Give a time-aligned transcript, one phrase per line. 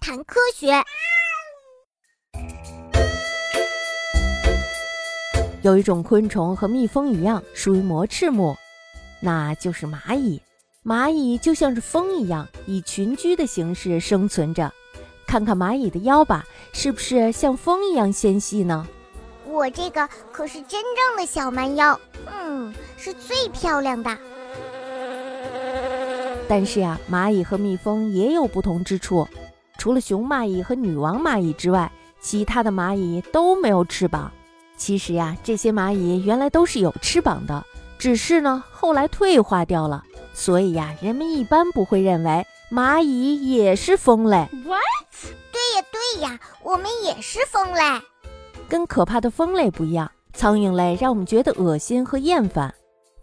[0.00, 0.82] 谈科学。
[5.60, 8.56] 有一种昆虫和蜜蜂一样，属于膜翅目，
[9.20, 10.40] 那就是蚂蚁。
[10.82, 14.72] 蚂蚁就像是蜂一样，以群居的形式生存着。
[15.26, 18.88] 看看蚂蚁的腰吧，是不是像蜂一样纤细呢？
[19.44, 24.16] 我这个可是真正的小蛮腰，嗯，是最漂亮的。
[26.48, 29.28] 但是呀，蚂蚁和蜜蜂也有不同之处。
[29.80, 31.90] 除了雄蚂蚁和女王蚂蚁之外，
[32.20, 34.30] 其他的蚂蚁都没有翅膀。
[34.76, 37.64] 其实呀，这些蚂蚁原来都是有翅膀的，
[37.98, 40.04] 只是呢后来退化掉了。
[40.34, 44.46] 所以呀，人们一般不会认为蚂蚁也是蜂类。
[44.66, 44.82] What？
[45.50, 47.80] 对呀对呀，我们也是蜂类。
[48.68, 52.74] 跟可怕的蜂类不一样，苍蝇类让我们觉得恶心和厌烦。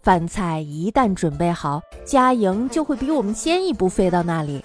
[0.02, 4.64] 饭菜一旦准备好，家蝇就会比我们先一步飞到那里。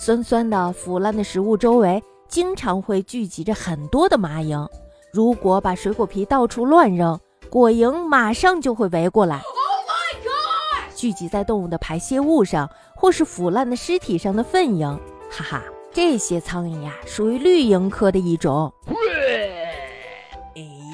[0.00, 4.64] 酸酸的、腐烂的食物周围，经常会聚集着很多的麻蝇。
[5.12, 7.18] 如果把水果皮到处乱扔，
[7.50, 9.42] 果蝇马上就会围过来，
[10.94, 14.96] 聚集在动物的排泄物上，或是腐烂的尸体上的粪蝇。
[15.28, 18.72] 哈哈，这些苍蝇呀，属于绿蝇科的一种。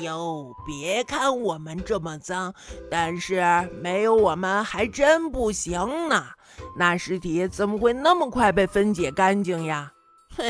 [0.05, 2.53] 哎呦，别看我们这么脏，
[2.91, 3.43] 但是
[3.81, 6.27] 没有我们还真不行呢。
[6.77, 9.91] 那尸体怎么会那么快被分解干净呀？
[10.37, 10.45] 哼。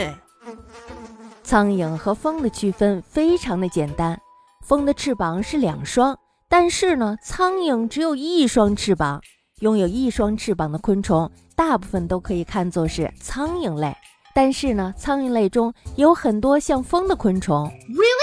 [1.45, 4.21] 苍蝇和蜂的区分非常的简单，
[4.67, 9.21] 蜂的翅膀是两双，但是呢，苍蝇只有一双翅膀。
[9.61, 13.97] 拥有一双翅膀的昆虫，大部分都可以看作是苍蝇类。
[14.35, 18.14] 但是呢，苍蝇类中有很多像风的昆虫，Really？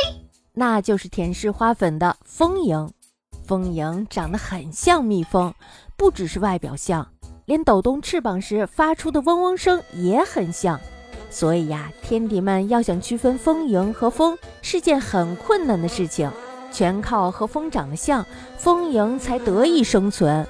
[0.53, 2.89] 那就是舔舐花粉的蜂蝇。
[3.45, 5.53] 蜂蝇长得很像蜜蜂，
[5.97, 7.07] 不只是外表像，
[7.45, 10.79] 连抖动翅膀时发出的嗡嗡声也很像。
[11.29, 16.29] 所以呀，天敌们要想区分蜂蝇和蜂是件很困难的事情，
[16.71, 18.25] 全靠和蜂长得像，
[18.57, 20.45] 蜂蝇才得以生存。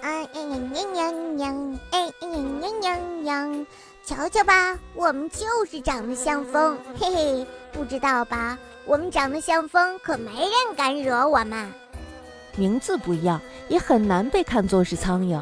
[0.00, 0.30] 哎呀
[0.74, 1.78] 呀呀呀！
[1.90, 2.12] 哎呀
[2.82, 3.66] 呀呀呀！
[4.04, 8.58] 瞧瞧吧，我们就是长得像蜂，嘿嘿，不知道吧？
[8.84, 11.68] 我们长得像风，可没人敢惹我们。
[12.56, 15.40] 名字不一样，也很难被看作是苍蝇。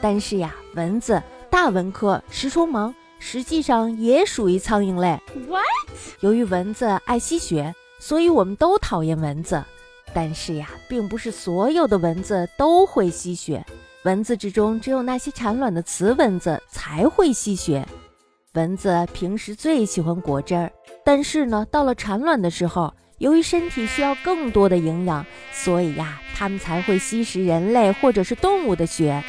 [0.00, 2.92] 但是呀，蚊子、大蚊科、食虫蟒。
[3.18, 5.18] 实际上也属于苍蝇类。
[5.48, 5.64] What？
[6.20, 9.64] 由于蚊子爱吸血，所以我们都讨厌蚊子。
[10.12, 13.64] 但是呀，并不是所有的蚊子都会吸血。
[14.04, 17.88] 蚊子之中，只有那些产卵的雌蚊子才会吸血。
[18.56, 20.72] 蚊子平时最喜欢果汁儿，
[21.04, 29.22] 但是呢，到了产卵的时候，由于身体需要更多的营养，所以呀，它们才会吸食人类或者是动物的血。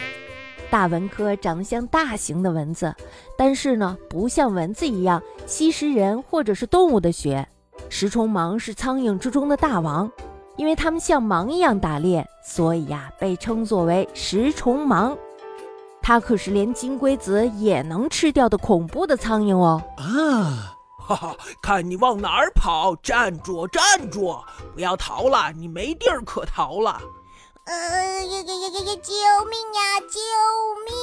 [0.69, 2.95] 大蚊科长得像大型的蚊子，
[3.38, 7.45] 但是呢，不像蚊子一样吸食人或者是动物的血。
[7.89, 10.09] 食虫蟒是苍蝇之中的大王，
[10.55, 15.17] 因为它们像蟒一样打猎，所以呀，被称作为食虫蟒。
[16.07, 19.84] 它可是连金龟子也能吃掉的恐怖的苍蝇哦！
[19.97, 22.95] 啊，哈哈，看你往哪儿跑！
[23.03, 24.34] 站住，站住！
[24.73, 27.01] 不要逃了，你没地儿可逃了。
[27.66, 28.95] 呃呀呀呀呀呀！
[29.03, 29.13] 救
[29.50, 30.00] 命呀！
[30.09, 30.18] 救
[30.85, 30.95] 命！